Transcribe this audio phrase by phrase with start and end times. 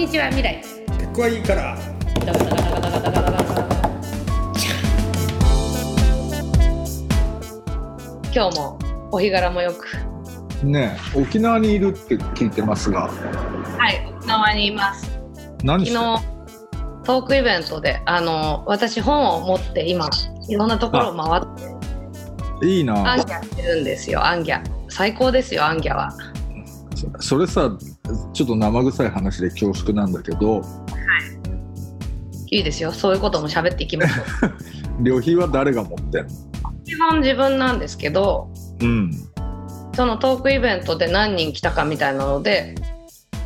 [0.00, 1.78] こんにちは未来テックはいいから。
[2.24, 3.44] ダガダガダガダガダガダガダ
[8.34, 8.78] 今日も
[9.12, 9.98] お日柄もよく。
[10.64, 13.10] ねえ沖縄にいるって聞いてますが。
[13.10, 15.04] はい沖縄にいます。
[15.66, 20.08] 昨日トークイベントであの私本を持って今
[20.48, 22.66] いろんなところを回って。
[22.66, 22.94] いいな。
[23.06, 24.62] アンギャしてるんですよアンギャ。
[24.88, 26.10] 最高ですよアンギャは。
[27.18, 27.70] そそれさ
[28.32, 30.62] ちょっと生臭い話で恐縮なんだけど
[32.50, 32.60] い。
[32.60, 32.92] いですよ。
[32.92, 35.02] そういうことも喋っていきましょう。
[35.04, 36.28] 旅費は誰が持ってんの？
[36.84, 39.10] 基本自分なんですけどうん。
[39.94, 42.74] そのトークイベントで何人来たかみたいなので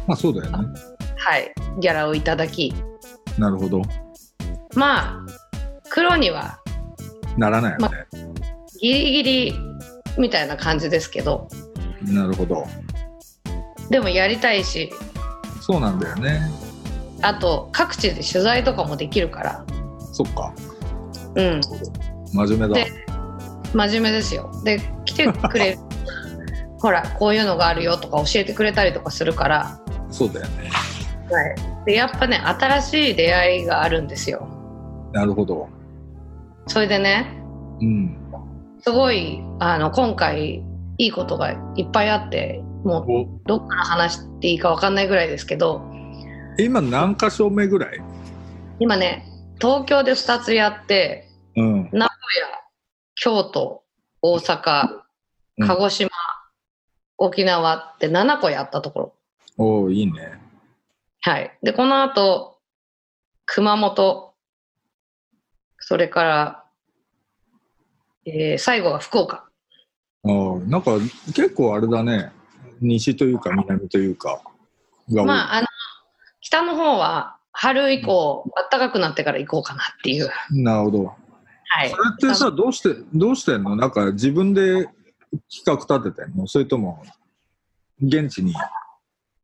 [0.06, 0.68] まあそうだよね。
[1.16, 1.52] はい。
[1.80, 2.74] ギャラをいただき。
[3.38, 3.82] なるほど。
[4.74, 5.26] まあ
[5.90, 6.58] 黒には
[7.36, 7.88] ならないよね、
[8.80, 9.54] ギリギリ
[10.18, 11.48] みたいな感じですけど。
[12.02, 12.66] なるほど
[13.90, 14.92] でもやりたいし。
[15.60, 16.42] そうなんだよね。
[17.22, 19.64] あと各地で取材とかもできるから。
[20.12, 20.52] そっか。
[21.34, 21.60] うん。
[22.32, 22.74] 真面目だ。
[22.74, 22.92] で
[23.74, 24.50] 真面目ですよ。
[24.64, 25.78] で来てくれる。
[26.78, 30.68] ほらこういうのがあるよとか教えてくれたりとかするから、そうだよね。
[31.30, 34.46] はい、でやっぱね新しい出会いがあるんですよ。
[35.12, 35.68] なるほど。
[36.66, 37.26] それでね
[37.80, 38.16] うん。
[38.80, 40.62] すごいあの今回
[40.98, 43.40] いいことがいっぱいあってもうお。
[43.46, 45.82] どっから話していいか分かんないぐらいですけど。
[46.58, 48.00] 今何箇所目ぐらい？
[48.78, 49.26] 今ね
[49.60, 51.82] 東京で2つやってうん。
[51.84, 52.08] 名古屋
[53.16, 53.82] 京都
[54.22, 54.88] 大阪
[55.58, 55.66] うん。
[55.68, 56.10] 鹿児島、
[57.16, 59.14] 沖縄って7個やったところ。
[59.56, 60.40] おおいいね。
[61.22, 61.56] はい。
[61.62, 62.58] でこの後
[63.46, 64.34] 熊本
[65.78, 66.64] それから、
[68.26, 69.44] えー最後が福岡。
[70.24, 70.92] あーなんか
[71.34, 72.32] 結構あれだね
[72.80, 74.42] 西というか南というか
[75.08, 75.66] まああの
[76.40, 80.28] 北の方は春以降暖かくなってから行こうかなっていう。
[80.50, 81.04] なるほど。
[81.68, 81.90] はい。
[81.90, 83.76] それってさどうしてどうしてんの？
[83.76, 84.88] なんか自分で
[85.52, 86.46] 企画立ててんの？
[86.46, 87.02] それとも
[88.02, 88.54] 現地に？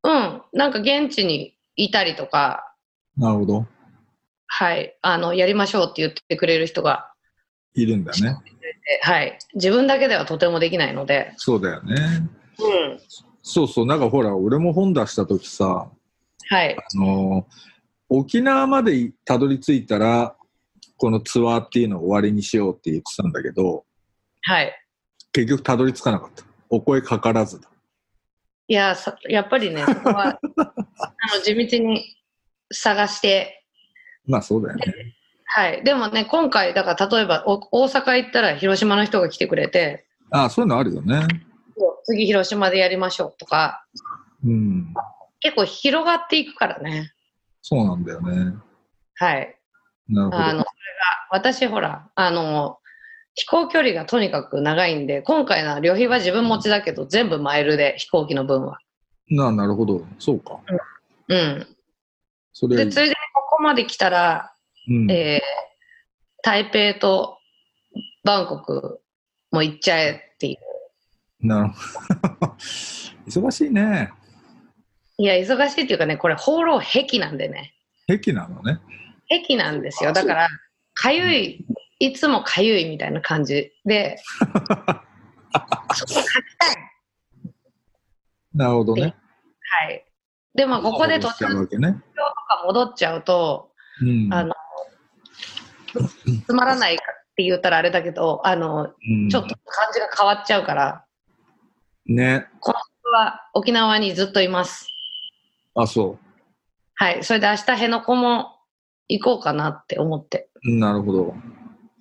[0.03, 0.43] うん。
[0.53, 2.75] なんか現地にいたりとか。
[3.17, 3.67] なるほど。
[4.47, 4.97] はい。
[5.03, 7.13] あのやりましょうって言ってくれる人が
[7.75, 8.37] いるんだね。
[9.05, 9.39] えはい。
[9.55, 11.33] 自分だけではとてもできないので。
[11.37, 12.29] そうだよね
[12.67, 13.01] うん。
[13.43, 13.87] そうそう。
[13.87, 15.91] なんかほら俺も本出した時さ
[16.49, 16.77] はい。
[16.77, 17.47] あの
[18.09, 20.35] 沖縄までたどり着いたら
[20.97, 23.85] このツアーっていうのを終わりにしようって言ってたんだけど
[24.43, 24.73] はい。
[25.33, 26.45] 結局たどり着かなかった。
[26.69, 27.69] お声かからずだ。
[28.69, 30.73] いやさやっぱりねそこは あ
[31.35, 32.17] の地道に
[32.73, 33.65] 探して。
[34.27, 35.15] まあそうだよね。
[35.47, 35.85] はい。
[35.85, 40.07] でもね今回だから例えばお大阪行ったら広島の人が来てくれて。
[40.31, 41.27] ああそういうのあるよね
[42.05, 43.85] 次広島でやりましょうとか。
[44.45, 44.95] うん。
[45.41, 47.13] 結構広がっていくからね。
[47.63, 48.55] そうなんだよね。
[49.17, 49.57] はい。
[50.09, 50.45] なるほど。
[50.45, 50.65] あのそれが
[51.31, 52.79] 私ほらあの
[53.35, 58.79] 飛行距離がとにかく長いんで今回の旅費は自分持ちだけど全部マイルで飛行機の分は。
[59.29, 60.05] ななるほど。
[60.19, 60.59] そうか。
[61.29, 61.67] うん。
[62.53, 64.53] それでついでにここまで来たら、
[64.89, 65.11] うん。
[65.11, 65.71] えー
[66.43, 67.39] 台北と
[68.25, 69.01] バンコク
[69.51, 70.57] も行っちゃえっていう
[71.43, 72.57] なるほど。
[73.27, 74.13] 忙しいね。
[75.19, 77.75] いや忙しいっていうかねこれ放浪壁なんでね。
[78.07, 78.81] 壁なのね。
[79.29, 80.13] 壁なんですよ。
[80.13, 80.49] だから
[80.95, 81.65] かゆい
[81.99, 83.73] いつもかゆいみたいな感じ。
[83.85, 84.19] で
[85.95, 86.25] そこ書き
[86.59, 86.77] たい。
[88.55, 89.15] なるほどね。
[89.83, 90.05] はい。
[90.55, 93.71] でもここで途中うわけね、とか戻っちゃうと
[94.03, 94.33] うん。
[94.33, 94.55] あの
[96.47, 99.29] つまらないかって言ったらあれだけどあのうん。
[99.29, 101.05] ちょっと感じが変わっちゃうから、
[102.07, 102.47] ね。
[102.61, 104.89] この人は沖縄にずっといます。
[105.75, 106.19] あそ
[106.95, 107.25] はい。
[107.25, 108.57] それで明日辺野古も
[109.09, 110.49] 行こうかなって思って。
[110.65, 111.35] うなるほど。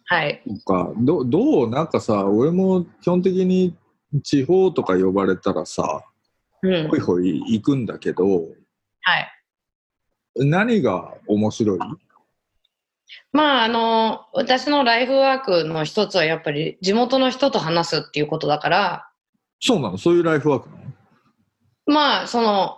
[0.05, 0.43] はい。
[0.65, 0.91] か。
[0.97, 1.69] どどう？
[1.69, 3.75] なんかさ俺も基本的に
[4.23, 6.03] 地方とか呼ばれたらさ
[6.61, 6.87] うん。
[6.89, 9.31] ほいほい行くんだけどはい。
[10.35, 11.79] 何が面白い？
[13.31, 19.08] まああの私のライフワークの一つはやっぱり地元の人と話すっていうことだから
[19.59, 19.97] そうなの？
[19.97, 20.81] そういうライフワークなの？
[21.85, 22.77] まあその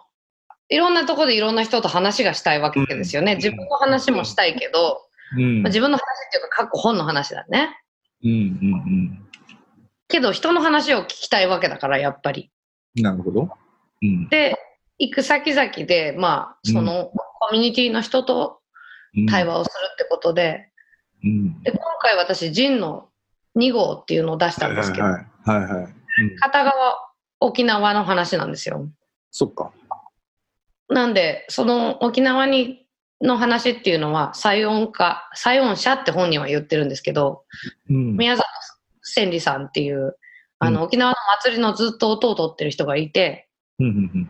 [0.70, 3.38] いろんなところでいろんな人と話がしたいわけですよね、うん。
[3.38, 5.02] 自分の話もしたいけど、
[5.38, 5.64] うん。
[5.64, 7.78] まあ、自分の話っていうか過去本の話だね。
[8.24, 9.28] うんうん
[10.08, 12.52] けど人の話を聞きたいわけだからやっぱり。
[12.98, 13.50] うんなるほど。
[14.02, 14.30] うん。
[14.30, 14.58] で
[14.98, 18.60] 行く先々でまあそのコミュニティの人と
[19.16, 19.26] うん。
[19.26, 20.70] 対話をするってことで,、
[21.24, 21.62] うん。
[21.64, 23.10] で今回私ジンの
[23.58, 25.14] 2号っていうのを出したんですけど、はい
[25.46, 25.72] はいはい。
[25.74, 26.01] はい、うん、
[26.40, 26.98] 片側
[27.40, 28.90] 沖縄の話なんですよ
[29.32, 29.72] そっか
[30.92, 32.86] なんで、その沖縄に
[33.22, 37.44] の話っていうのは、西音家、西音社って本人は言ってるんですけど、
[37.90, 38.18] うん。
[38.18, 38.48] 宮里
[39.04, 40.18] 千里さんっていう、
[40.60, 43.48] あの、うん沖縄の祭りのずっと音を取ってる人がいて、
[43.80, 44.28] うんうん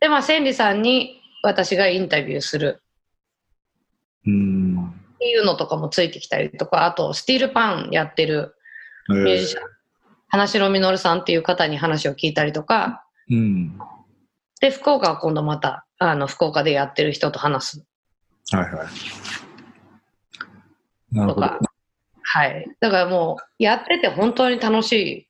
[0.00, 2.82] で、まあ、千里さんに私がインタビューする
[4.26, 4.32] うん。
[4.32, 4.88] うん。
[4.88, 8.56] っていうのとかもついてきたりとか、あと、スティールパンやってる
[9.10, 9.62] えミュージシャン、
[10.30, 13.78] 花城実さんっていう方に話を聞いたりとか、うん。
[14.60, 17.84] で、福岡は今度また、あの、福岡でやってる人と話す
[18.52, 18.86] はいはい。
[21.12, 21.46] なるほど。
[22.22, 22.66] はい。
[22.78, 25.28] だからもう、やってて本当に楽し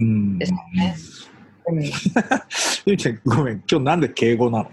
[0.00, 0.38] うん。
[0.38, 0.96] ですね
[1.68, 1.72] い。
[1.72, 1.84] うん、
[2.86, 4.70] ゆうちゃん、ごめん、今日なんで敬語なの？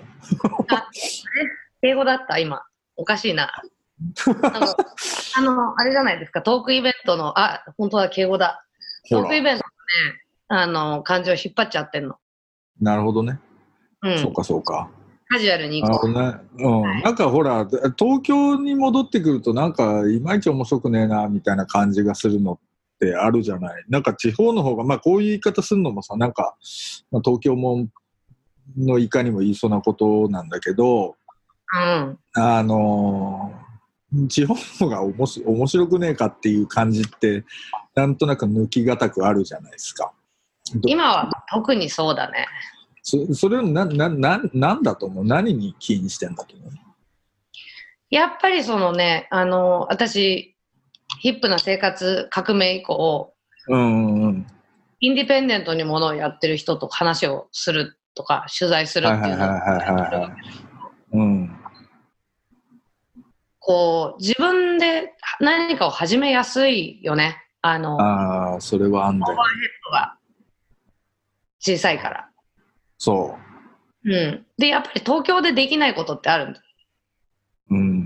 [1.84, 2.64] 英語だった、今。
[2.96, 3.52] おかしいな。
[3.54, 4.76] あの、
[5.36, 8.67] あの、あれじゃないですか、トークイベントの、あ、本当は敬語だ。
[9.10, 9.24] ト。
[9.24, 9.68] ークイベントの
[10.10, 12.16] ね、あの、感情引っ張っちゃってんの。
[12.80, 13.40] なるほどね。
[14.04, 14.20] うん。
[14.20, 14.90] そうかそうか。
[15.30, 16.14] カジュアルに行こう。
[16.14, 16.40] なね。
[16.60, 17.02] うん。
[17.02, 17.68] なんかほら、
[17.98, 22.60] 東京に戻ってくるとなんかいまいち面白くねえな、みたいな感じがするのっ
[23.00, 23.84] てあるじゃない。
[23.90, 26.56] なんか地方の方が、まあこういう言い方するのもさ、なんか、
[27.12, 27.88] まあ、東京も、
[28.78, 31.16] のいかにも言いそうなことなんだけど、
[31.74, 32.18] うん。
[32.36, 33.68] あのー
[34.30, 37.44] 地方の方がおもし面白くねえかっていう感じって、
[37.98, 40.14] なんとなく抜きがたくあるじゃないですか。
[40.76, 42.46] ど今は特にそうだね。
[43.02, 45.26] そそれをな、な、な、なんだと思う？
[45.26, 46.72] 何に起因してんだと思う？
[48.12, 50.56] やっぱりそのね、あの、私、
[51.22, 53.34] ヒップな生活革命以降、
[53.68, 54.48] うんうんうん。
[55.00, 60.32] インディペンデントにものをやってる人と話をするとか、取材するっていうのをはいはいはいはいはい
[61.14, 61.58] うん。
[63.58, 67.44] こう、自分で何かを始めやすいよね。
[67.62, 69.38] あの、ああ、それはあんだよ。
[69.92, 70.18] が
[71.60, 72.30] 小さいから。
[72.98, 73.38] そ
[74.06, 74.46] うん。
[74.58, 76.62] で、やっぱり東京でできないことってあるんだ。
[77.72, 77.76] う。
[77.76, 78.06] うん。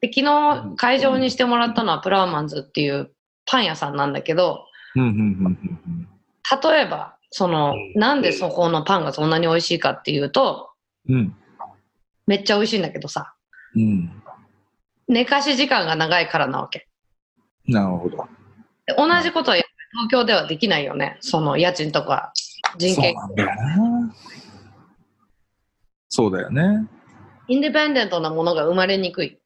[0.00, 3.10] で、昨日会場にしてもらったのはプラウマンズっていう
[3.44, 5.12] パン屋さんなんだけど、うんうんう
[5.48, 6.08] ん
[6.62, 10.70] 例えば、その、なんでそこのパンがそんなに美味しいかっていうと、
[11.08, 11.14] うん。
[11.16, 11.36] うん。
[12.28, 13.34] めっちゃ美味しいんだけどさ、
[13.74, 14.22] うん。
[15.08, 16.88] 寝かし時間が長いからなわけ。
[17.66, 18.28] なるほど。
[18.86, 21.16] で同じことは東京ではできないよね。
[21.20, 22.32] その家賃とか
[22.78, 24.14] 人件そうなんだよな。
[26.08, 26.86] そうだよね。
[27.48, 29.38] インディペンデントなものが生まれにくい。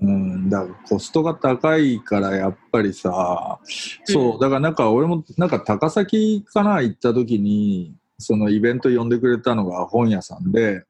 [0.00, 3.58] うん、だからコストが高いからやっぱりさ、
[4.04, 10.84] そうう、だからなんか俺もなんか高崎かな行った時に、そのイベント呼んでくれたのが本屋さんで、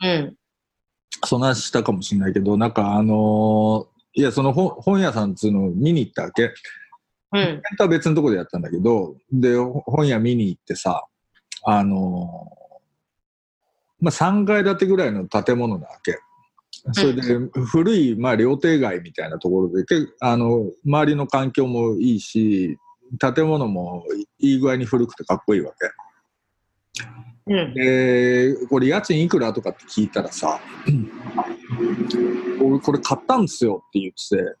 [0.00, 0.36] うん。
[1.24, 6.54] その話したかもしれないけど、なんかあのーいや、その本本屋さんっつうのを見に行ったわけ。
[7.34, 7.62] うん。
[7.78, 11.04] は別のところでやったんだけど、で、本屋見に行ってさ、
[11.66, 12.64] あのー
[14.00, 16.18] まあ、3階建てぐらいの建物なわけ。
[16.92, 17.22] それで、
[17.64, 22.78] 古い、まあ、料亭街みたいなところで、結構あの、周りの環境もいいし、
[23.18, 24.04] 建物も
[24.38, 25.72] いい具合に古くてかっこいいわ
[27.46, 27.52] け。
[27.54, 27.74] うん。
[27.74, 30.60] で、これ家賃いくらとかって聞いたらさ、
[32.62, 34.56] 俺これ買ったんですよって言ってて、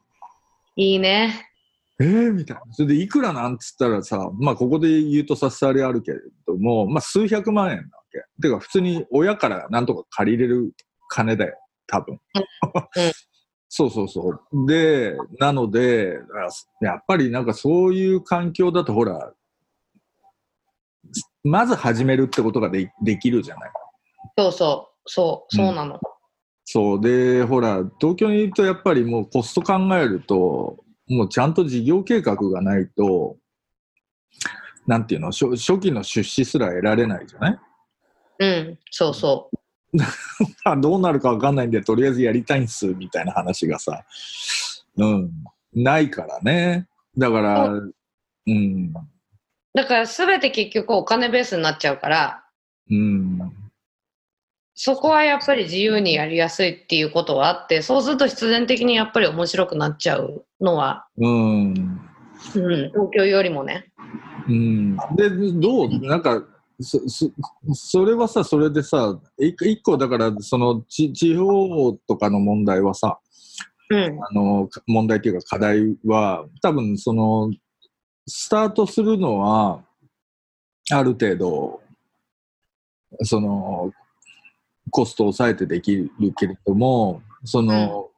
[0.76, 1.53] いいね。
[2.00, 2.62] えー、みたいな。
[2.72, 8.24] それでいくらなんつったらさ、まあここで言うと差し障りあるけれども、まあ数百万円なわけ。
[8.42, 10.72] てか普通に親からなんとか借りれる
[11.08, 12.20] 金だよ、多分。
[13.68, 14.66] そうそうそう。
[14.66, 16.18] で、なので、
[16.80, 19.32] あやっぱりなんかそういう環境だとほら、
[21.42, 23.70] まず始めるってことがでできるじゃない。
[24.38, 24.94] そうそう。
[25.06, 26.00] そう、そうなの。
[26.64, 27.00] そう。
[27.00, 33.36] で、ほら、東京にいるとやっぱりもうコスト考えると、もうちゃんと事業計画がないと、
[34.86, 37.58] なんていうの、初初期の出資すら得られないじゃない？
[38.40, 38.78] うん。
[38.90, 39.50] そうそ
[40.64, 44.04] あ どうなるかわかんないんで、とりあえずやりたいんす、みたいな話がさ、
[44.96, 45.30] うん、
[45.74, 46.88] ないからね。
[47.16, 47.90] だから、う
[48.46, 48.92] ん、う。
[49.72, 52.44] だから全て結局お金ベースになっちゃうから、
[52.90, 53.38] うん、
[54.74, 61.74] そこはやっぱり自由にやりやすいっていうことはあって、そうすると必然的にやっぱり面白くなっちゃうのは、うん。
[62.56, 63.92] うん、東京よりもね。
[64.48, 65.88] うん、で、どう？
[66.00, 66.42] なんか、
[66.80, 67.30] そ、そ、
[67.72, 73.20] それはさ、それでさ、一個だから、その、ち、地方とかの問題はさ、
[73.90, 74.18] うん。
[74.24, 77.52] あの、か問題っていうか課題は、多分その、
[78.26, 79.84] スタートするのは、
[80.90, 81.80] ある程度、
[83.22, 83.92] その、
[84.90, 88.10] コストを抑えてできるけれども、その、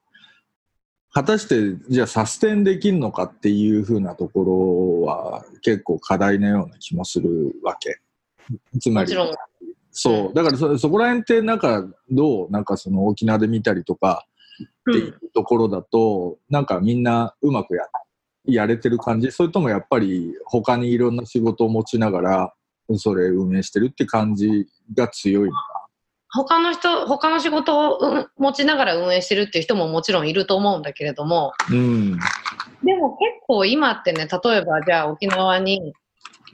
[1.12, 8.00] 果たして、じゃあサステンできるのかっていうふうなところは結構課題のような気もするわけ。
[8.80, 9.14] つまり。
[9.90, 10.34] そう。
[10.34, 14.26] だからそ、そこら辺ってなんか、どうなんかその沖縄で見たりとか
[14.90, 17.84] っていうところだと、なんかみんなうまくや、
[18.44, 22.54] やれてる感じそれともやっぱり他にいろんな仕事を持ちながら、
[22.98, 25.75] それ運営してるって感じが強いのか
[26.36, 32.18] 他の人、他の仕事をうん持ちながら運営してるっていう人ももちろんいると思うんだけれども、うん。
[32.84, 35.92] でも結構今ってね、例えばじゃあ沖縄に、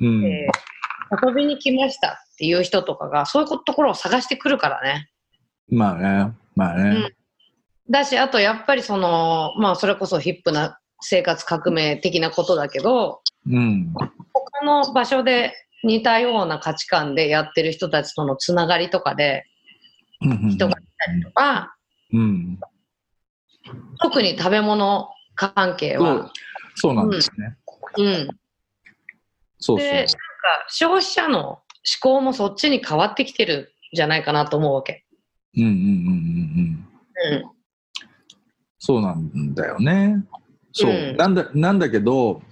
[0.01, 0.25] うん。
[0.25, 0.73] えー
[1.13, 5.11] 遊びに来ましたっていう人とかが、そういうところを探してくるからね。
[5.69, 6.33] まあね。
[6.57, 7.15] まあね。
[7.91, 13.93] だし、あとやっぱりその、まあそれこそヒップな生活革命的なことだけど、うん。
[14.33, 19.52] 他の場所で似たような価値観でやってる人たちとのつながりとかで、うん。
[20.23, 21.77] 人がいたりとか、
[22.13, 22.59] うん。
[24.01, 26.31] 特に食べ物関係は、
[26.75, 27.57] そうなんですね。
[27.99, 28.29] うん。
[29.59, 30.13] そうそうで、なんか
[30.69, 31.63] 消費者の思
[32.01, 35.05] 考もそっちに変わってきてるんじゃないかなと思うわけ。
[35.57, 35.83] うんうんうんうん
[37.27, 37.35] うん。
[37.35, 37.51] うん。
[38.79, 40.25] そうなんだよね。
[40.73, 40.91] そう。
[40.91, 42.43] うんなんだ、なんだけど、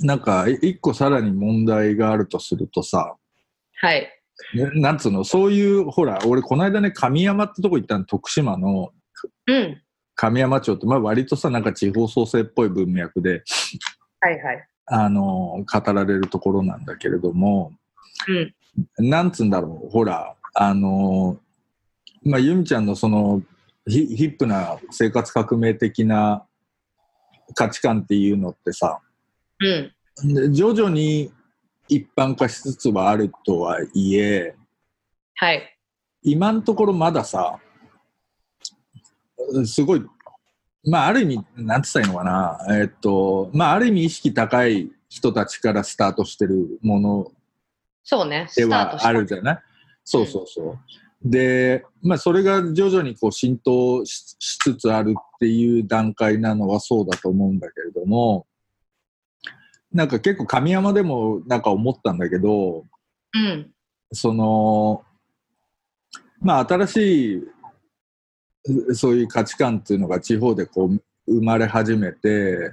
[0.00, 3.16] なんか、い一個さらに問題があるとするとさ、
[3.80, 4.17] はい。
[4.54, 8.92] ねなんつうの、そういう、ほら、俺、この間ね、神山ってとこ行ったの、徳島の
[9.46, 9.82] うん。
[10.14, 13.42] 神山町って、まあ、割とさ、なんか地方創生っぽい文脈で、
[14.20, 14.68] はいはい。
[14.86, 17.72] あの、語られるところなんだけれども、
[18.26, 19.10] うん。
[19.10, 21.38] なんつうんだろう、ほら、あの、
[22.24, 23.42] まあ、ゆみちゃんのその
[23.86, 26.44] ヒ、ヒップな生活革命的な
[27.54, 29.00] 価値観っていうのってさ、
[29.60, 29.92] うん。
[30.34, 31.32] で徐々に
[31.88, 34.54] 一般化しつつはあるとはいえ、
[35.36, 35.78] はい。
[36.22, 37.58] 今のところまださ、
[39.64, 40.04] すごい、
[40.84, 47.32] まあ、ある意味、なんつったらいいのかな、えっと、まあ、ある意味意識高い人たちからスタートしてるもの
[48.04, 48.48] そうね。
[48.56, 48.64] で。
[48.64, 49.58] はあるじゃない？
[50.04, 50.78] そうそうそう。
[51.22, 58.46] で、まあ、それが徐々にこう浸透ししつつあるっていう段階なのはそうだと思うんだけれども、
[59.92, 62.86] なんか結構神山でもなんか思ったんだけど、
[63.34, 63.70] うん。
[64.12, 65.04] その、
[66.40, 72.72] まあ、新しい、うそういう価値観っていうのが地方でこう生まれ始めて、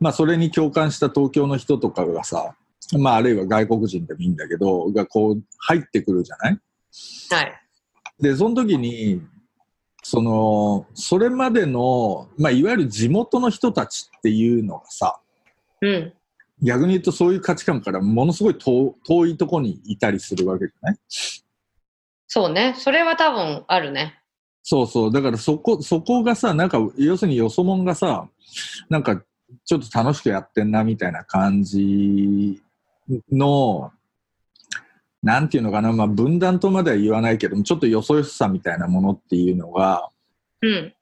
[0.00, 2.54] まあ、それに共感した東京の人とかがさ、
[2.98, 6.60] まあ、あるいは外国人でもいいんだけど、がこう入ってくるじゃない？
[7.30, 7.60] はい。
[8.20, 9.22] で、その時に、
[10.02, 15.18] その、それまでの、まあ、いわゆる地元の人たちっていうのがさ、
[15.84, 16.12] うん。
[16.62, 20.96] 逆に言うとそういう価値観からものすごい遠遠いとこにいたりするわけじゃない？
[22.26, 22.74] そうね。
[22.78, 24.20] それは多分あるね。
[24.62, 25.12] そうそう。
[25.12, 28.26] だからそこ、そこがさ、なんか、要するによそもんがさ、
[28.88, 29.22] なんか、
[29.66, 32.62] ちょっと楽しくやってんな、みたいな感じ
[33.30, 33.92] の、
[35.22, 40.08] なんていうのかな、まあ、分断とまでは言わないけども、ちょっとよそよそさみたいなものっていうのが、
[40.62, 40.93] うん。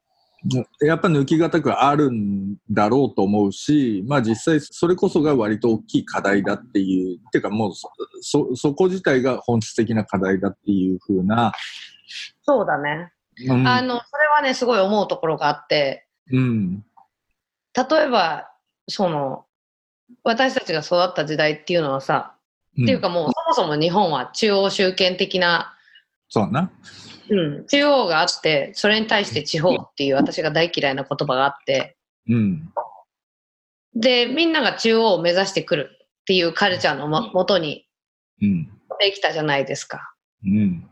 [0.80, 11.52] やっぱ抜きがたくあるんだろうと思うし、まあ実際それこそが割と大きい課題だっていう、っていうかもうそ、そ、そこ自体が本質的な課題だっていうふうな、
[12.42, 13.12] そうだね。
[13.48, 16.84] うん、あの、それはね、すごい思うところがあって、うん、
[17.74, 18.50] 例えば、
[18.88, 19.46] その、
[20.24, 22.34] 私たちが育った時代っていうのはさ、
[22.76, 22.84] うん。
[22.84, 25.74] っていうかもうそもそも日本は中央集権的な、
[26.32, 26.72] そうだな。
[27.28, 31.96] うん、中央があって、それに対して地方っていう私が大嫌いな言葉があって、
[32.26, 32.72] うん、
[33.94, 35.90] で、みんなが中央を目指してくる
[36.22, 37.86] っていうカルチャーのももとに
[38.40, 40.14] うん、できたじゃないですか。
[40.42, 40.88] うん、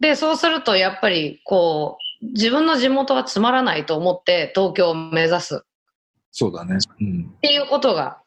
[0.00, 5.64] で、そうするとやっぱりこう、自分の地元はつまらないと思って東京を目指す。
[6.32, 6.78] そうだね。
[7.00, 8.18] うん、っていうことが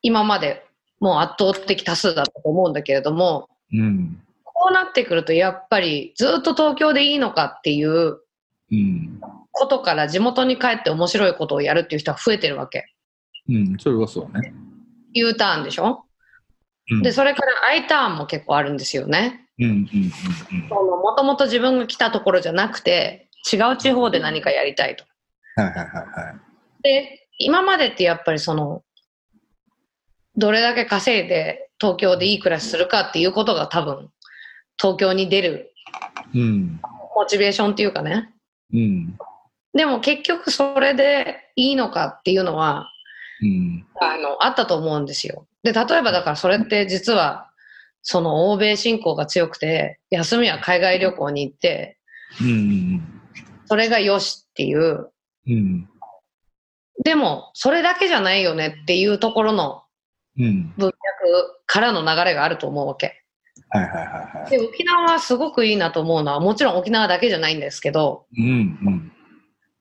[0.00, 0.64] 今まで
[1.00, 4.22] もう圧倒的多数だったと思うんだけれども、うん、
[4.60, 8.18] こうなってくるとやっぱりずっと東京でいいのかっていう
[8.70, 9.18] うん、
[9.50, 12.84] ことから地元に帰って面白いことをやるっていう人は増えてるわけ。
[13.48, 14.52] うん、それはそうね。
[15.14, 16.04] U ターンでしょ？
[16.90, 19.46] うん、で、それから I ターンも結構あるんですよね。
[19.58, 19.88] うん、うん、
[20.52, 25.04] うん、もともと自分が来たところじゃなくて、違う地方で何かやりたいと。
[25.56, 26.82] はいはいはいはい。
[26.82, 28.82] で、今までってやっぱりその、
[30.36, 34.10] どれだけ稼いで東京でいい暮らしするかっていうことが多分、
[34.80, 35.72] 東京に出る
[36.34, 36.80] うん、
[37.16, 38.30] モチベーションっていうかね。
[38.72, 39.18] うん、
[39.72, 42.90] でも結局それでいいのかっていうのは、
[43.42, 45.46] うん、あの、あったと思うんですよ。
[45.62, 47.50] で、例えばだからそれって実は、
[48.02, 51.98] その欧米信仰が強くて、休みは海外旅行に行って、
[52.40, 53.20] うん、
[53.66, 55.10] それがよしっていう。
[55.46, 55.88] うん、
[57.04, 59.82] でも、それだけじゃないよねっていうところの
[60.38, 60.94] うん、文脈
[61.66, 63.24] からの流れがあると思うわけ。
[63.70, 64.06] はいはいはい
[64.42, 64.50] はい。
[64.50, 69.12] で、沖縄はすごくいいなと思うのは、もちろん沖縄だけじゃないんですけど、うんうん。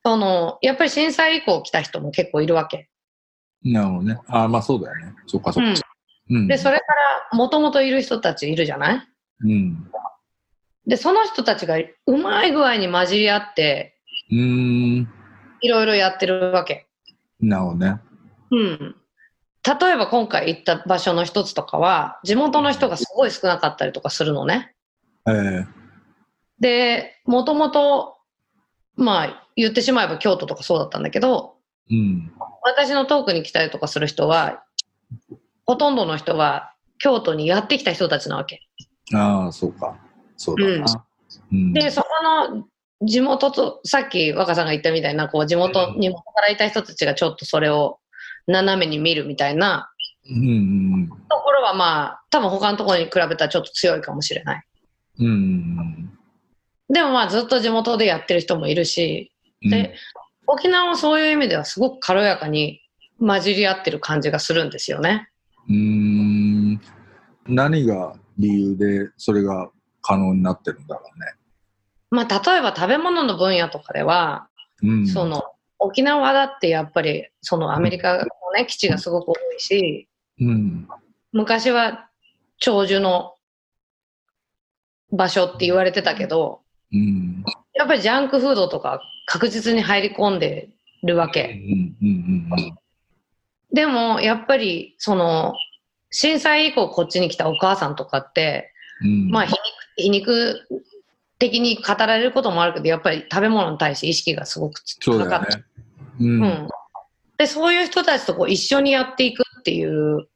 [0.03, 2.89] その、やっぱり震災以降来た人も結構いるわけ。
[3.63, 4.19] なるほどね。
[4.27, 5.13] ああ、まあそうだよね。
[5.25, 5.81] そっかそっか。
[6.29, 6.47] うん。
[6.47, 6.85] で、それか
[7.31, 9.07] ら、もともといる人たちいるじゃな
[9.43, 9.47] い？
[9.49, 9.91] うん。
[10.85, 13.99] で、その人たちがうまい具合に混じり合って、
[14.31, 15.07] うーん。
[15.61, 16.87] いろいろやってるわけ。
[17.39, 17.99] なるほどね。
[18.51, 18.95] うん。
[19.67, 24.73] 例えば今回行った場所の一つとかは、地元の人がすごい少なかったりとかするのね。
[25.27, 25.77] ええ
[26.59, 28.17] で、もともと、
[28.95, 31.55] まあ、言ってしまえば京都とかそうだったんだけど、
[31.91, 32.31] うん。
[32.63, 34.63] 私のトークに来たりとかする人は、
[35.65, 38.61] ほとんどの人は京都にやってきた人たちなわけ。
[39.13, 39.97] ああ、そうか。
[40.37, 41.05] そうだな。
[41.51, 41.73] うん。
[41.73, 42.07] で、そこ
[42.49, 42.65] の
[43.05, 47.99] 地元と、さっき若さんが言ったみたいな、こう、地元に働いた人たちがちょっとそれを
[48.47, 49.91] 斜めに見るみたいな
[50.25, 54.63] ところはまあ、多分他のところに比べたらちょっと強いかもしれない。
[55.19, 55.27] うん。
[55.27, 56.13] うん
[56.89, 59.69] でもまあずっと地元でやってる人もいるし、うん。
[59.69, 59.93] で、
[60.45, 62.81] 沖縄はそういう意味ではすごく軽やかに
[63.19, 65.29] 混じり合ってる感じがするんですよね。
[65.67, 66.81] うーん。
[67.45, 69.69] 何が理由でそれが
[70.01, 71.33] 可能になってるんだろうね。
[72.09, 74.47] まあ例えば食べ物の分野とかでは、
[74.81, 75.07] うん。
[75.07, 75.43] その
[75.79, 80.07] 沖縄だってやっぱりそのアメリカのね、基地がすごく多いし、
[80.39, 80.87] うん。
[81.31, 82.09] 昔は
[82.59, 83.35] 長寿の
[85.11, 86.61] 場所って言われてたけど、
[86.91, 87.43] うん。
[87.73, 90.69] やっぱりジャンクフードとか確実に入り込んで
[91.03, 91.31] るわうん。
[91.31, 91.59] け。
[93.73, 95.53] でも、やっぱり、その、
[96.09, 98.71] 震災以降こっちに来たお母さんとかって、
[99.03, 99.29] うん。
[99.29, 99.59] まあ皮肉、
[99.97, 100.67] 皮肉
[101.39, 105.39] 的に語られることもあるけど、やっぱり食べ物に対して意識がすごく高かった。
[105.39, 105.65] だよね。
[106.19, 106.41] うん。
[106.41, 106.67] うん。
[107.37, 110.27] で、そういう人たちとこう一緒にやっていくっていう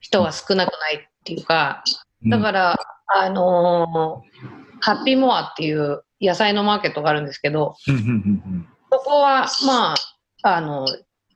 [0.00, 1.84] 人が少なくないっていうか、
[2.26, 2.76] だから、
[3.06, 7.94] あのーハッピーモアっていう野菜のマーケットがあるんですけど、うん。
[7.94, 8.02] うん。
[8.02, 8.68] うん。
[8.90, 9.96] そこは、まあ、
[10.42, 10.86] あの、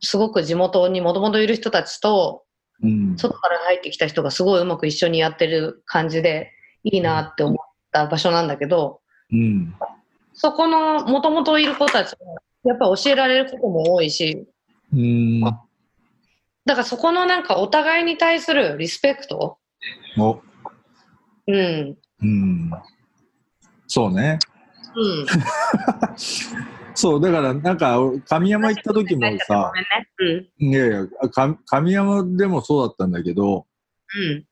[0.01, 2.45] すごく地元にもともといる人たちと、
[2.83, 3.17] うん。
[3.17, 6.51] 外から入ってきた人がすごいうまく一緒にやってる感じで
[6.83, 7.57] いいなって思っ
[7.93, 9.01] た場所なんだけど、
[9.33, 9.75] うん。
[10.35, 14.47] そこのもともといる子たちも、やっぱり教えられることも多いし、
[14.93, 15.41] うん。
[15.41, 15.63] だか
[16.67, 19.59] らそこのなんかお互いに対するリスペクト？
[20.19, 20.41] お。
[21.49, 21.97] うん。
[22.23, 22.71] うん。
[23.89, 24.39] そうね。
[24.95, 25.27] うん。
[26.95, 29.73] そう、だからなんか、神山行った時もさ
[30.19, 30.49] ご、めんね。
[30.59, 33.67] いやいや、か神山でもそうだったんだけど、
[34.15, 34.45] うん。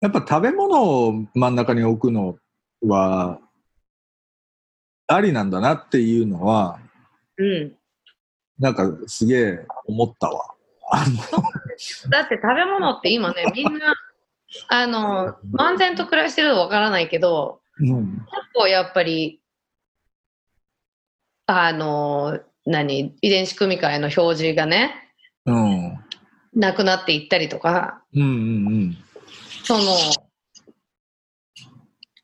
[0.00, 2.36] やっぱ食べ物を真ん中に置くの
[2.82, 3.38] は、
[5.06, 6.80] ありなんだなっていうのは、
[7.36, 7.76] うん。
[8.58, 8.64] うん。
[8.64, 10.54] なんかすげえ思ったわ。
[10.90, 11.06] あ
[12.10, 13.94] だって食べ物って今ね、 みんな、
[14.68, 18.06] あの、漫然と暮らしてるのわからないけど、のうん。
[18.12, 19.40] 結構やっぱり、
[21.46, 24.94] あの、何、遺伝子組み換えの表示がね、
[25.46, 25.98] うん。
[26.54, 28.30] なくなっていったりとか、うんうんう
[28.70, 28.96] ん。
[29.64, 29.82] その、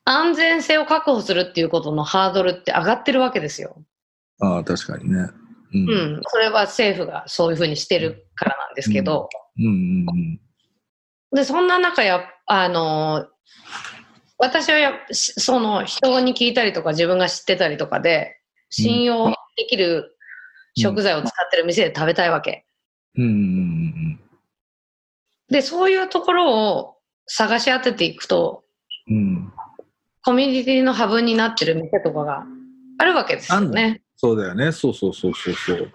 [0.04, 3.82] 安全性を確保するっていうことのハードルって上がってるわけですよ。
[4.40, 5.30] ああ、確かにね。
[5.72, 5.78] う。
[5.78, 6.20] うんん。
[6.26, 9.28] それは政府がそういうふうにしてるからなんですけど、
[9.59, 9.74] うんうんう
[10.12, 10.40] ん。
[11.35, 13.26] で、そんな中や、あの、
[14.38, 20.16] 私はその人に聞いたりとか自分が知ってたりとかで、信用できる
[20.76, 22.64] 食材を使ってる店で食べたいわけ。
[23.16, 24.20] うんうんうん
[25.50, 28.64] で、そういうところを探し当てていくと、
[29.09, 29.16] うん。
[29.16, 29.52] うん。
[30.22, 32.44] コミュニティのハブになってる店とかが
[32.98, 34.02] あるわけですよね。
[34.20, 34.72] そうだよね。
[34.72, 35.92] そうそうそうそうそう。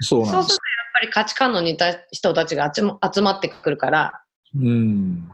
[0.00, 2.82] そうなんですそうするとやっぱり価値観の似た人たちが集
[3.22, 4.24] まってくるから、
[4.54, 5.30] うん。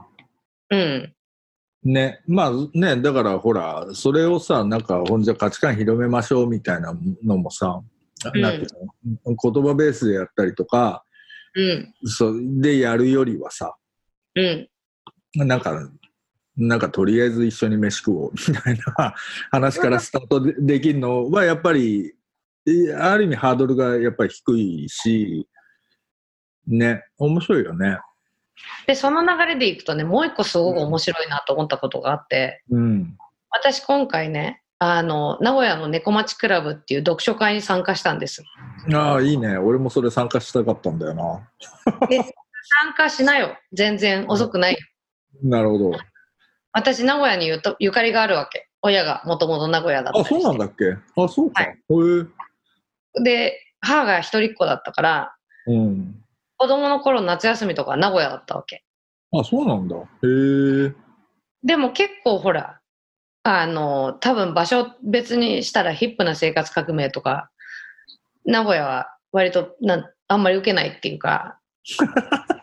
[0.70, 1.14] うん。
[1.82, 7.80] ね、まあね、だからほら、それをさ、なんか、ほんじゃ価値観広めましょうみたいなのもさ、
[8.34, 8.68] うんなんていう
[9.24, 9.34] の？
[9.34, 11.02] 言葉ベースでやったりとか、
[11.54, 11.94] うん。
[12.04, 13.74] そうでやるよりはさ、
[14.34, 14.68] うん。
[15.36, 15.90] なんか、
[16.60, 19.14] なんかとりあえず一緒に飯食おうみたいな
[19.50, 22.14] 話からスタートでできるのはやっぱり、
[22.66, 25.48] いある意味ハードルがやっぱり低いし、
[26.66, 27.98] ね、面白いよね。
[28.86, 33.16] で、その流れでいくとね、もう一個すごく面白いなと思ったことがあって、うん。
[33.48, 38.44] 私今回ね、あの、名古屋の猫町クラブっていう読書会に参加したんです。
[38.92, 39.56] ああ、いいね。
[39.56, 41.48] 俺もそれ参加したかったんだよな。
[42.82, 43.56] 参加しなよ。
[43.72, 44.78] 全然遅くないよ。
[45.42, 45.92] なるほど。
[46.72, 48.68] 私、名古屋にゆとゆかりがあるわけ。
[48.82, 50.24] 親がもともと名古屋だったあ。
[50.24, 50.96] そうなんだっけ？
[51.16, 51.62] あ、そうか。
[51.64, 51.74] はいへ
[53.18, 53.22] え。
[53.22, 55.34] で、母が一人っ子だったから、
[55.66, 56.14] うん。
[56.56, 58.84] 子供の頃夏休みとか名古屋だったわけ。
[59.32, 59.96] あ、そうなんだ。
[59.96, 60.00] へ
[60.88, 60.92] え。
[61.62, 62.80] でも結構ほら、
[63.42, 67.50] あの、多分場所別にしたらヒップな生活革命とか、
[68.44, 71.58] 名古屋は割となんあんまり受けないっていうか、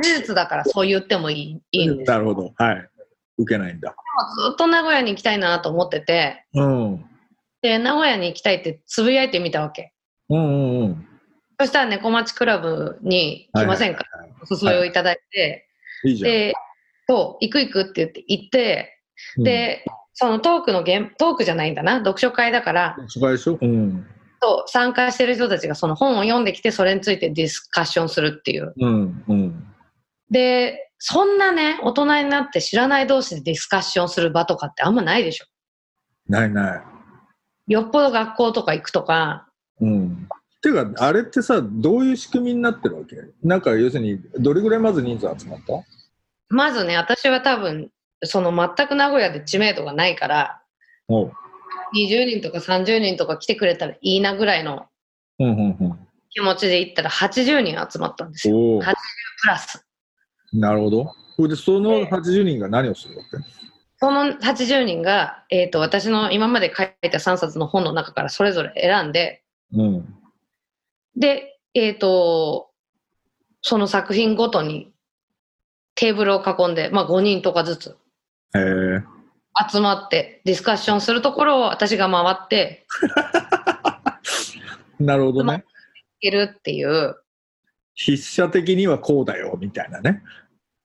[0.00, 2.52] 事実だからそう言ってもいいいいんですなるほど。
[2.56, 2.88] はい。
[3.38, 3.94] 受けないんだ。
[4.44, 7.04] ずっと名古屋に行きたいなと思ってて、うん。
[7.62, 9.92] で、名古屋に行きたいってつぶやいてみたわけ。
[10.28, 11.08] うんうんうん。
[11.60, 15.68] そしたら猫町クラブに来ませんか、はいはいはいお誘いをいただいて、
[16.04, 16.30] いいじゃん。
[16.30, 16.52] で、
[17.08, 18.98] そう、行く行くって言って行って、
[19.36, 23.56] うん、で、そのトークのゲーム、トークじゃないんだな、読書会だから、そこでしょ？
[23.60, 24.04] うん。
[24.42, 28.74] そう参加してる人たちがその本を読んできて、それについてディスカッションするっていう。
[28.76, 29.24] うん。
[29.28, 29.71] うん。
[30.32, 35.46] で、そんなね、大人になって知らない同士でディスカッションする場とかってあんまないでしょ。
[36.28, 37.72] ないない。
[37.72, 39.46] よっぽど学校とか行くとか、
[39.80, 40.28] うん。
[40.62, 43.16] ていうか、あれってさ、どういう仕組みになってるわけ？
[43.42, 45.72] なんか、要するに、どれぐらいまず人数集まった？
[46.48, 47.90] まずね、私は多分、
[48.24, 50.62] その全く名古屋で知名度がないから、
[51.08, 51.32] おう。
[51.94, 54.86] 20人とか30人とか来てくれたらいいなぐらいの
[56.30, 58.56] 気持ちで行ったら80人集まったんですよ。
[58.56, 58.62] うん。
[58.62, 58.94] おお80。
[59.42, 59.84] プラス。
[60.52, 61.14] なるほど。
[61.36, 63.30] それで、その80人が何をするわけ？
[63.98, 70.14] その80人が、えっ、と、私の今まで書いた3冊の本の中からそれぞれ選んで、うん。
[71.16, 72.70] で、えっ、と、
[73.60, 74.92] その作品ごとに
[75.94, 77.96] テーブルを囲んで、まあ5人とかずつ。
[79.70, 82.86] 集まってディスカッションするところを私が回って
[84.98, 85.64] なるほどね。
[86.20, 87.16] いけるっていう、
[87.96, 90.22] 筆者的にはこうだよ、みたいなね。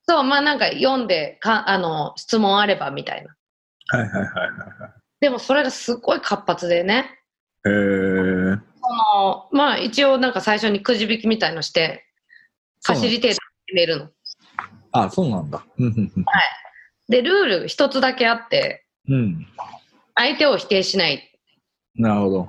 [0.08, 3.36] そう、まあなんか読んでか、あの、質問あればみたいな。
[3.89, 7.10] はいはいはいはいでもそれがすごい活発でね、
[7.63, 7.74] はい。
[7.74, 8.58] へえ。
[8.80, 12.06] その、まあ一応なんか最初にくじ引きみたいのして、
[12.86, 14.10] ファシリテーター決めるの。
[14.91, 15.65] あ、そうなんだ。
[15.80, 16.26] うんうんうん
[17.10, 19.48] で、ルール一つだけあって、うん。
[20.13, 21.39] 相手を否定しない。
[21.96, 22.48] なるほど。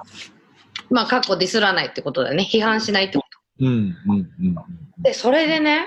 [0.91, 2.47] まあ、かっこディスらないってことだよね。
[2.51, 3.25] 批判しないってこ
[3.59, 3.65] と。
[3.67, 4.57] うんうんうん
[5.01, 5.87] で、それでね、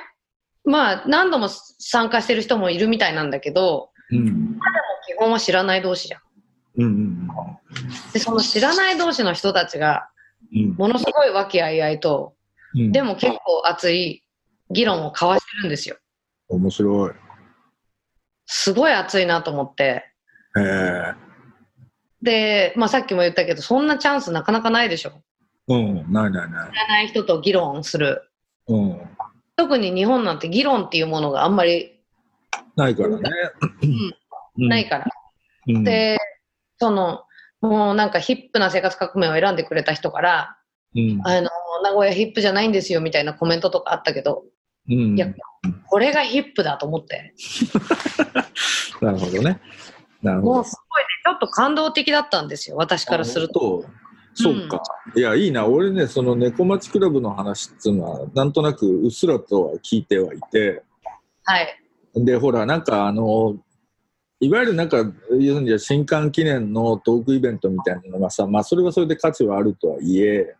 [0.63, 4.17] まあ、何度も参加してる人もいるみたいなんだけど、うん。
[4.17, 4.59] うん
[5.07, 6.21] 基本は知らない同士じゃん。
[6.77, 7.27] うんうん
[8.13, 10.07] で、その知らない同士の人たちが、
[10.53, 12.35] うんものすごい和気あいあいと、
[12.75, 12.91] うん。
[12.91, 14.23] でも結構熱い
[14.69, 15.97] 議論を交わしてるんですよ。
[16.49, 17.11] 面白い。
[18.45, 20.05] すごい熱いなと思って。
[20.55, 21.13] へえ。
[22.21, 25.23] で、まあさっきも言ったけど、そんなチャンスなかなかないでしょ。
[25.67, 26.11] うん。
[26.11, 26.75] ないないない知。
[26.75, 28.29] らない人と議論する。
[28.67, 29.10] うん。
[29.61, 31.99] 特に日本なんて議論っていうものがあんまり
[32.75, 33.29] ないからね。
[34.57, 35.05] うんないから。
[35.67, 36.17] うんで、
[36.79, 37.25] その、
[37.61, 40.57] もうなんかヒップな生活革命を選んでくれた人から、
[40.95, 41.49] うんあの、
[41.83, 44.45] 名古屋ヒップじゃないんですよみたいなコメントとかあったけど、
[44.89, 45.27] うんいや
[45.85, 47.35] これがヒップだと思って。
[48.99, 49.61] なるほどね。
[50.23, 50.65] なるほどもう。
[50.65, 53.85] すごいね、ちょっと感動的だったんですよ、私からすると。
[54.35, 54.43] と。
[54.43, 54.81] そうか。
[55.15, 55.65] いや、いいな。
[55.65, 60.83] 俺ね、その猫町クラブの話っていうのは、なんとなくうっすらとは聞いてはいて、
[61.43, 61.77] はい。
[62.15, 63.57] で、ほら、なんかあの、
[64.39, 70.55] いわゆるなんか、要するに新刊記念のトークイベントみたいなのがさ、まあ、それはそれで価値はあるとはいえ、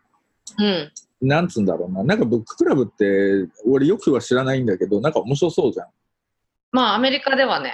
[0.58, 0.92] うん。
[1.20, 5.86] なんつうんだろうな、なんかブッククラブって、俺よくは知らないんだけど、なんか面白そうじゃん。
[6.70, 7.72] まあ、アメリカではね、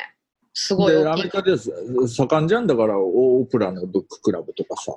[0.54, 1.14] すごいで、ア。
[1.14, 1.70] メリカです
[2.08, 4.96] 盛んじゃんだから、オープラのブッククラブとかさ。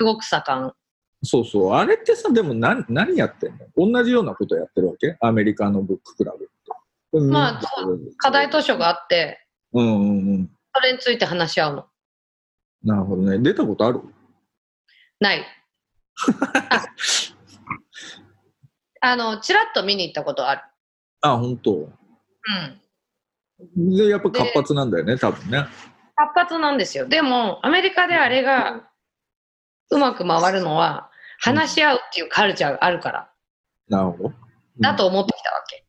[0.00, 0.72] すごく盛ん。
[1.22, 1.72] そうそう。
[1.74, 3.92] あれってさ、でも何何やってんの？
[3.92, 5.18] 同じようなことやってるわけ？
[5.20, 7.20] アメリカのブッククラブって。
[7.30, 10.50] まあうん課題図書があって、うんうんうん。
[10.74, 11.84] それについて話し合うの。
[12.82, 13.38] なるほどね。
[13.40, 14.00] 出たことある？
[15.20, 15.44] ない。
[16.22, 16.84] あ
[19.12, 20.62] あの、ちらっと見に行ったことある。
[21.20, 21.74] あ、本当？
[21.74, 21.86] う
[23.86, 23.94] ん。
[23.94, 25.66] で、やっぱ活発なんだよね、多分ね。
[26.16, 27.06] 活発なんですよ。
[27.06, 28.89] でも、アメリカであれが
[29.90, 33.30] うまく回るのは、話し合うっていうカルチャーがあるから、
[33.88, 34.32] なるほど。
[34.80, 35.84] だと思ってきたわけ。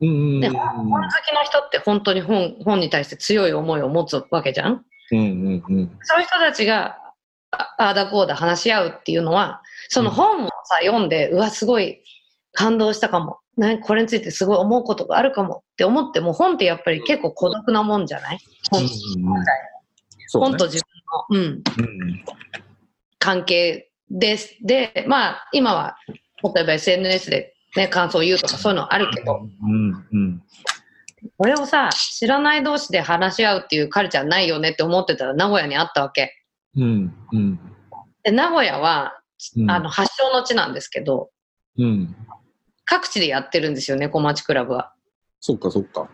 [0.00, 4.84] うんうんうんで本好きの人って本当に本本に対して強い思いを持つわけじゃん？
[5.12, 5.98] うんうんうん。
[6.02, 6.98] そういう人たちが、
[7.50, 12.02] あああだこうだ話し合うっていうのは、その本をさ、読んで、うわ、すごい
[12.52, 13.38] 感動したかも。
[13.56, 18.38] なこれについてすごい思うことがあるかもって思っても、本ってやっぱり結構孤独なもんじゃない？
[18.70, 18.88] 本,、うんう
[19.40, 19.44] ん。
[20.34, 20.84] 本と自
[21.30, 21.62] 分の、うん、うん
[23.26, 24.56] 関係です。
[24.62, 25.96] で、まあ、今は、
[26.54, 30.42] 例えば SNS でね、感想を言うとかそういうのあるけど、うんうん
[31.38, 36.34] これをさ、知らない同士で話し合うっていうカルチャーないよねって思ってたら名古屋にあったわけ。
[36.76, 37.58] うんうん
[38.22, 39.20] で、名古屋は、
[39.56, 41.30] うんあの、発祥の地なんですけど、
[41.78, 42.14] うん
[42.84, 44.92] 各地でやってるんですよね、小町クラブは。
[45.40, 46.08] そっかそっか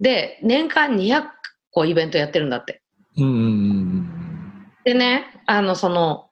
[0.00, 1.24] で、年間200
[1.70, 2.80] 個イベントやってるんだって。
[3.18, 4.21] うんうんうん
[4.84, 6.30] でね、あの、その、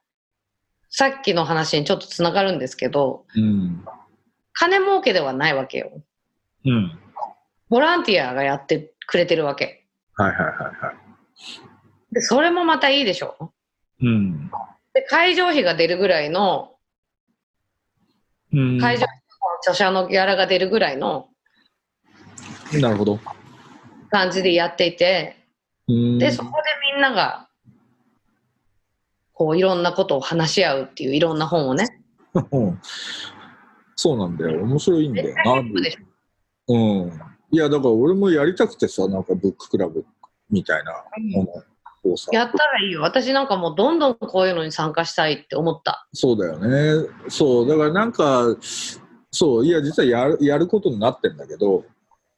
[0.88, 3.42] さっきの話にちょっとつながるんですけど、うん。
[3.42, 3.84] うん。
[4.52, 6.02] 金儲けではないわけよ。
[6.64, 6.98] うん。
[7.68, 9.86] ボランティアがやってくれてるわけ。
[10.14, 12.14] はいはいはいはい。
[12.14, 13.52] で、それもまたいいでしょ
[14.02, 14.50] うん。
[14.92, 16.74] で、会場費が出るぐらいの、
[18.52, 18.80] うん。
[18.80, 21.28] 会場費の著者のギャラが出るぐらいの
[22.78, 23.18] なるほど。
[24.10, 25.36] 感じでやっていて、
[25.88, 26.18] うん。
[26.18, 26.62] で、そこで
[26.94, 27.48] みんなが、
[29.40, 31.86] こう、いろんなことを話し合うっていう、いろんな本をね。
[32.34, 32.78] う ん
[33.96, 34.62] そうなんだよ。
[34.64, 35.62] 面白いんだよな。
[36.68, 37.20] うん。
[37.50, 40.04] いや、だから俺もやりたくてさ、なんかブッククラブ
[40.50, 40.92] みたいな
[41.38, 41.64] も
[42.04, 42.28] のをさ。
[42.34, 43.00] やったらいいよ。
[43.00, 46.06] 私なんかもうどんどんこういうのに参加したいって思った。
[46.12, 47.08] そうだよね。
[47.28, 47.66] そう。
[47.66, 48.44] だからなんか、
[49.30, 51.86] そう、いや、実はやるやることになってんだけど、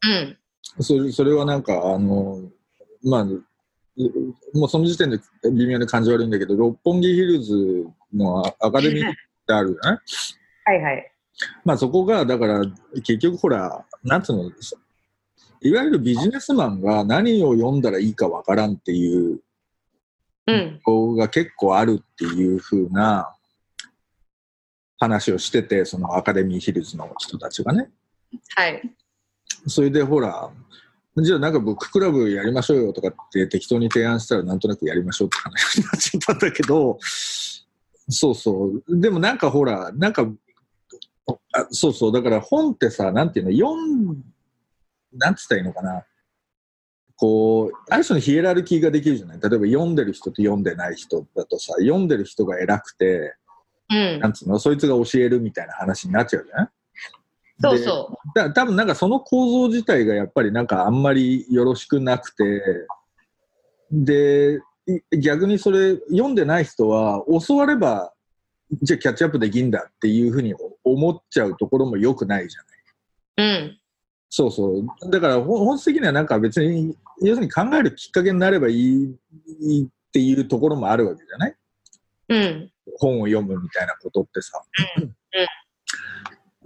[0.05, 0.39] うん。
[0.81, 2.43] それそれはなんか、あの、
[3.03, 3.27] まあ、
[4.55, 5.19] もうその時点で
[5.53, 9.13] 微妙に感じ悪いんだけど、六本木ヒルズのアカデミーっ
[9.47, 10.01] てあるじゃない？
[10.65, 11.13] はいはい。
[11.65, 12.63] まあそこが、だから
[13.03, 14.51] 結局ほら、なんつうの、
[15.61, 19.41] いわゆるビジネスマンが何を読んだらいいかわからんっていう
[20.47, 20.81] うん。
[20.87, 23.33] のが結構あるっていう風な
[24.99, 27.91] 話をしてて、そのアカデミーヒルズの人たちがね。
[28.57, 28.83] はい。
[29.67, 30.51] それでほら、
[31.17, 36.99] じゃあなんかブッククラブやりましょうよとかって適当に提案したらなんとなくやりましょうって話になっちゃったんだけど、
[38.09, 39.01] そうそう。
[39.01, 40.27] でもなんかほら、なんか、
[41.53, 42.13] あそうそう。
[42.13, 44.23] だから本ってさ、なんていうの、読ん、
[45.13, 46.05] なんつったらいいのかな。
[47.17, 53.37] こう、ある種のヒエラルキーができるじゃない例えば読んでる人と読んでない人だとさ、読んでる人が偉くて、
[53.91, 54.29] うんな。
[54.29, 56.69] んつうの、そいつが教えるみたいな話になっちゃうじゃない
[57.63, 62.63] そうでそだ多分なんかその構造自体がやっぱりなんかあんまりよろしくなくて
[63.91, 64.61] で
[65.13, 68.13] い逆にそれ読んでない人は教われば
[68.81, 73.59] じゃあキャッチアップできんだっていうふうに思っちゃうところも良くないじゃない。
[73.61, 73.65] う。
[73.65, 73.79] うん。
[74.31, 75.11] そうそう。
[75.11, 79.17] だからほ本質的にはなんか別に要するに考えるきっかけになればいい
[79.61, 81.57] いいっていうところもあるわけじゃない
[82.31, 82.73] うん。
[82.99, 84.63] 本を読むみたいなことってさ。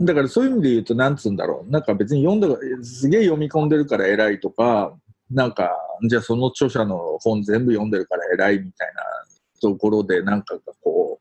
[0.00, 1.70] だからそういう意味で言うと、なんつうんだろう。
[1.70, 2.48] なんか別に読んだ、
[2.82, 4.94] すげえ読み込んでるから偉いとか、
[5.30, 5.70] なんか、
[6.09, 9.02] じゃあその著者の本全部読んでるから偉いみたいな
[9.61, 11.18] ところで、なんかがこ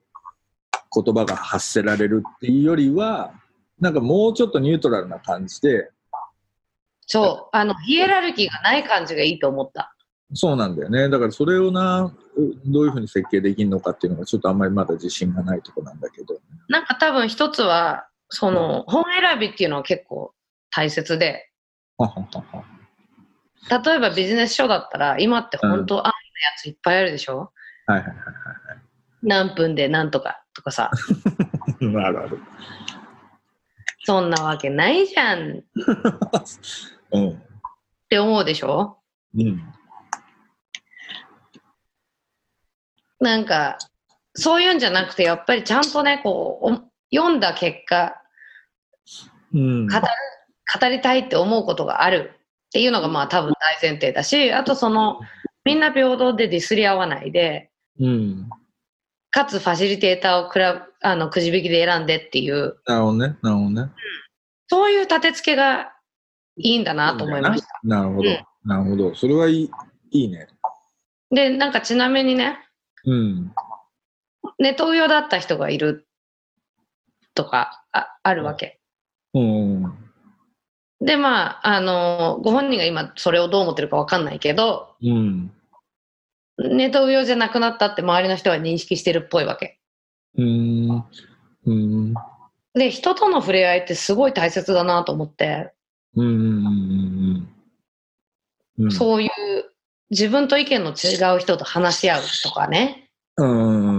[0.94, 3.34] う、言葉が発せられるっていうよりは、
[3.80, 5.90] なんかもうちょっとニュートラルな感じで、
[7.08, 7.56] そう。
[7.56, 9.96] あの、ヒエラルキーがない感じがいいと思った。
[10.34, 11.08] そうなんだよね。
[11.10, 12.14] だからそれをな、う
[12.66, 16.40] どういうふうに設計できるのかっていうのがちょっとあんまりまだ自信がないとこなんだけど。
[16.68, 20.34] なんか多分一つは、その、本選びっていうのは結構
[20.72, 21.50] 大切で、
[23.70, 26.14] 例えばビジネス書だったら、今って本当、あんなや
[26.58, 27.52] ついっぱいあるでしょ？
[27.88, 28.16] はいはいはい
[29.24, 30.92] 何分で何とかとかさ、
[31.82, 32.40] るある。
[34.04, 35.58] そんなわけないじゃん。
[35.58, 35.62] っ
[37.14, 37.42] うん。
[38.08, 39.00] て思うでしょ？
[39.36, 39.74] うん。
[43.20, 43.78] なんか、
[44.36, 48.16] そういうんじゃなくて、やっぱりちゃんとね、こう、お読んだ結果、
[49.54, 49.88] うん。
[49.88, 50.02] 語る、
[50.80, 52.34] 語りたいって思うことがある
[52.68, 55.20] っていうのがまあ多分大前提だし、あとその、
[55.64, 58.50] みんな平等でディスり合わないで、うん。
[59.32, 63.38] かつファシリテーターをくらあのくじ引きで選んでっていう、なるほどね。
[63.42, 63.92] なるほどね。
[64.68, 65.94] そういう立て付けが
[66.58, 67.80] いいんだなと思いました。
[67.84, 68.30] なるほど。
[68.30, 69.16] うんなるほど。
[69.16, 69.72] それはいい
[70.12, 70.48] いいね。
[71.30, 72.58] で、なんかちなみにね、
[73.06, 73.54] うん。
[74.60, 76.08] ネトウヨだった人がいる
[77.36, 78.80] とかああるわけ。
[79.34, 79.94] うん。
[81.02, 85.52] で、まあ、あの、ご本人が今それをどう思ってるかわかんないけど、うん。
[86.58, 89.80] ネトウヨじゃなくなったって周りの人は認識してるっぽいわけ。
[90.38, 91.04] うん。
[91.66, 92.14] うん。
[92.74, 95.74] で、人との触れ合いってすごい大切だなと思って、
[96.16, 96.28] うん。
[96.28, 97.50] うん。
[98.80, 98.92] うん。
[98.92, 99.30] そういう
[100.12, 103.10] 自分と意見の違う人と話し合うとかね。
[103.38, 103.95] うん。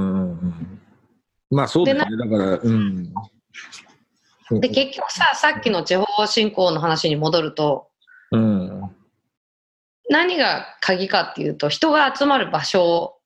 [1.51, 2.17] まあそうだよね。
[2.17, 3.15] だから、うん。
[4.61, 7.89] で、結局さ、さっきの地方振興の話に戻ると、
[8.33, 8.91] うん。
[10.09, 13.19] 何が鍵かっていうと、人が集まる場所を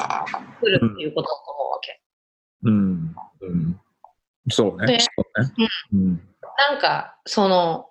[0.00, 2.00] 作るっていうことだと思うわけ。
[2.64, 3.14] うん。
[3.40, 3.80] うん。
[4.50, 4.86] そうね。
[4.86, 5.68] でそうね。
[5.92, 6.22] うん。
[6.70, 7.88] なんか、その、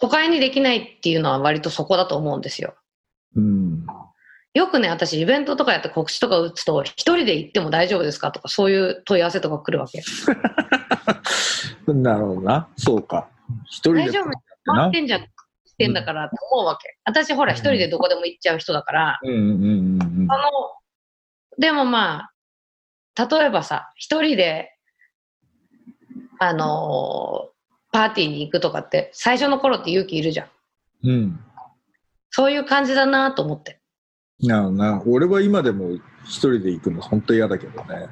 [0.00, 2.74] 都会にできないっていうのは割とそこだと思うんですよ。
[3.36, 3.86] うん。
[4.54, 10.02] よくね、私イベントとかやって告知とか打つと、一人で行っても大丈夫ですかとか、そういう問い合わせとか来るわけ。
[11.92, 12.68] なるほどな。
[12.76, 13.28] そうか。
[13.66, 14.90] 一人で大丈夫やって回っな。
[14.90, 15.20] てんじゃん。
[15.22, 15.24] っ
[15.80, 16.96] てんだからと思うわけ。
[17.04, 20.42] 私ほら一人でどこでも行っちゃう人だから、うんうんうんうんあの、
[21.58, 22.30] でもま
[23.16, 24.76] あ、例えばさ、一人で、
[26.38, 27.50] あのー
[27.92, 31.08] パーティーに行くとかって、最初の頃って勇気いるじゃん。
[31.08, 31.40] うん。
[32.30, 33.79] そういう感じだなと思って。
[34.42, 35.90] なあな俺は今でも
[36.24, 38.08] 一人で行くの本当嫌だけどね。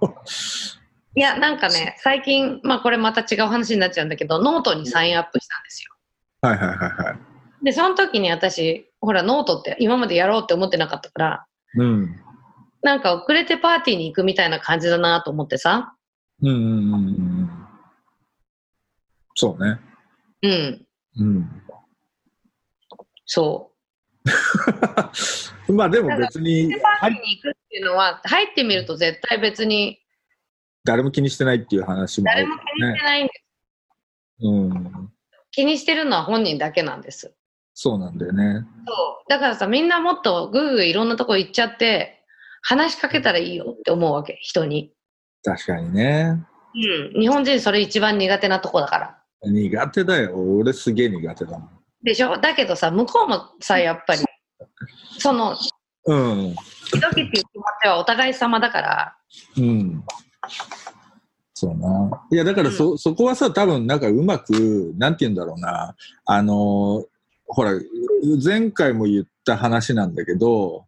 [1.16, 5.94] いや、なんかね、最近、まあこれまた違う話になっちゃうんだけど、ノートにサインアップしたんですよ。
[6.40, 7.18] はいはいはいはい。
[7.64, 12.20] で、その時に私、ほら、ノートって今までやろうって思ってなかったから、うん。
[12.82, 15.94] なんか遅れてパーティーに行くみたいな感じだなと思ってさ。
[16.42, 17.50] うんうんうんうん。
[19.34, 19.80] そうね。
[20.42, 20.86] うん。
[21.16, 21.62] うん。
[23.24, 23.70] そ
[25.68, 26.42] まあでも別う。
[26.42, 26.80] にに行
[27.42, 30.00] くっていうのは、入ってみると絶対別に
[30.84, 33.44] 誰も気にしてないっていう話もある誰も気にしてないんです。
[34.42, 35.10] うん。
[35.50, 37.34] 気にしてるのは本人だけなんです。
[37.72, 38.66] そうなんだよね。
[38.86, 38.92] そ
[39.26, 39.30] う。
[39.30, 42.22] だからさ、みんなもっとぐーぐーいろんなとこ行っちゃって、
[42.62, 44.92] 話しかけたらいいよって思うわけ、人に。
[45.42, 46.44] 確かにね。
[46.74, 47.20] うん。
[47.20, 49.18] 日本人それ一番苦手なとこだから。
[49.42, 50.34] 苦手だよ。
[50.36, 51.70] 俺すげえ苦手だもん。
[52.04, 52.38] でしょ？
[52.38, 54.20] だけどさ、向こうもさ、やっぱり、
[55.18, 55.56] その、
[56.06, 56.54] うん。
[56.54, 57.44] ドキっていう気持
[57.82, 59.16] ちはお互い様だから、
[59.56, 60.04] うん。
[61.54, 62.26] そうな。
[62.30, 65.96] いや、だからそ、そこはさ、多分なんかうまく、なんて言うんだろうな。
[66.26, 67.06] あの、
[67.46, 67.72] ほら、
[68.44, 70.84] 前回も言った話なんだけど、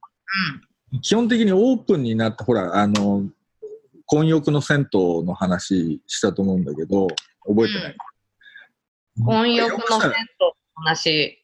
[1.00, 3.22] 基本的にオープンになって、ほら、あの、
[4.04, 7.06] 混浴の銭湯の話したと思うんだけど、
[7.46, 7.96] 覚えてない、
[9.18, 9.24] うん。
[9.24, 10.12] 混浴の銭
[10.76, 11.42] 話。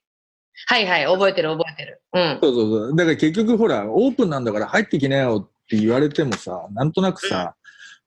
[0.66, 2.02] はいはい、覚えてる覚えてる。
[2.12, 2.38] うん。
[2.40, 2.96] そうそうそう。
[2.96, 7.54] だから結局ほら、オープンなんだから入ってきなよって言われてもさ、なんとなくさ、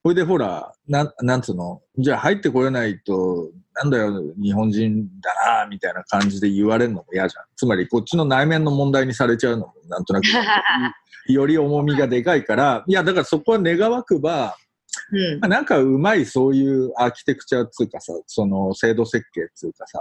[0.03, 7.45] これでほら、なん、なんつうの、じゃあ入ってこれないと、なんだよ、日本人だな、みたいな感じで言われるのも嫌じゃん。
[7.55, 10.25] つまりこっちの内面の問題にされちゃうのも、なんとなく、
[11.27, 14.55] より重みがでかいから、いや、だからそこは願わくば、
[15.11, 19.99] うんまあ、なんかうまいそういうアーキテクチャっつうかさ、その制度設計っつうかさ、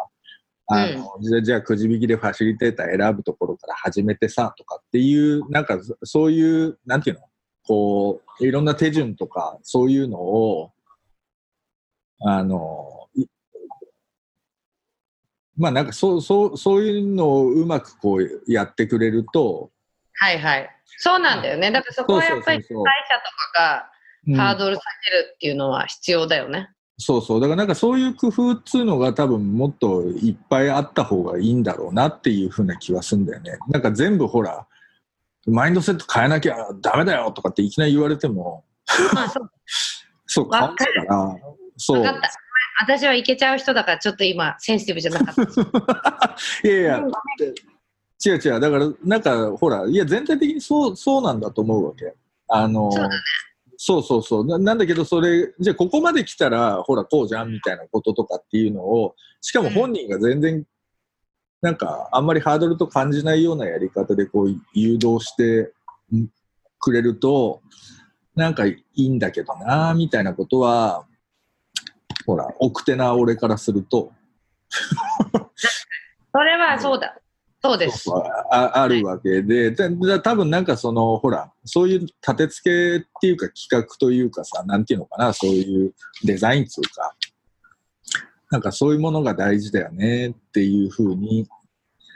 [0.66, 7.22] あの、じゃあじゃあくじ引きでファシリテーター選ぶところから始めてさ、とかっていう、なんかそそういう、なんていうの
[7.64, 10.72] こう、いろんな手順とか、そういうのを、
[12.20, 13.26] あの、い
[15.56, 19.70] まあなんかそう、そう、そういうのをうまくこうやってくれると、
[20.14, 20.70] はいはい。
[20.98, 21.70] そうなんだよね。
[21.70, 23.90] だからそこはやっぱり会社とかが
[24.26, 26.70] うんハードル下げるっていうのは必要だよね。
[26.98, 27.40] そうそう。
[27.40, 33.58] だからなんかそういう工夫っつうのが多分もっといっぱいあった方がいいんだろうなっていうふうな気はするんだよね。
[33.68, 34.66] なんか全部ほら、
[35.46, 38.64] マインドセット変えなきゃダメだよとかっていきなり言われても、
[39.12, 39.50] まあそう。
[40.26, 41.36] そう、変わんないから、
[41.76, 42.20] そう。
[42.80, 46.36] 私はいけちゃう人だからちょっと今センシティブじゃなかった。
[46.68, 47.10] いやいやうん、
[48.24, 48.60] 違う違う。
[48.60, 52.14] だから、なんか、ほら、いや、全体的にそう、そうなんだと思うわけ。
[52.48, 53.16] あの、そうだね
[53.86, 54.56] そうそうそうな。
[54.56, 60.64] なんだけど、それ、じゃあここまで来たら、ほら、こうじゃんみたいなこととかっていうのを、しかも本人が全然、
[61.60, 65.74] なんか、あんまりハードルと感じないようなやり方で、こう、誘導して
[66.16, 66.28] ん
[66.78, 67.60] くれると、
[68.34, 71.04] なんかいいんだけどな、みたいなことは、
[72.24, 74.12] ほら、奥手な俺からすると、
[76.32, 77.18] それはそうだ。
[77.64, 78.10] そうです。
[78.50, 87.14] ああるわけで、でで多分なんかその、ほら、そういう立て付けっていうか企画というかさ、なんていうのかな、そういうデザインっていうか、
[88.50, 91.48] なんかそういうものが大事だよねっていうふうに、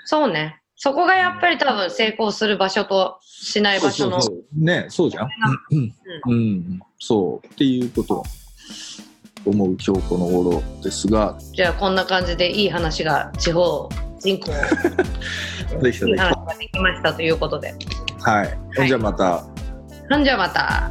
[0.05, 0.61] そうね。
[0.77, 4.21] そこがやっぱり多分成功する場所としない場所の。
[4.21, 5.29] そうそうそうね、そうじゃん。
[5.71, 5.95] うん、
[6.27, 8.25] うん、そう、っていうことを
[9.47, 13.89] 思う今日この頃ですが、じゃあこんな感じでいい話が地方
[14.19, 14.51] 人口
[15.81, 17.75] でき たできできましたということで。
[18.21, 18.59] はい。
[18.79, 19.45] はいじゃあまた。
[20.11, 20.91] ほんじゃあまた。